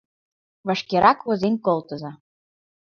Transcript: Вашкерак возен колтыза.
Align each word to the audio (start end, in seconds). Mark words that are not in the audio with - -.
Вашкерак 0.67 1.19
возен 1.27 1.55
колтыза. 1.65 2.11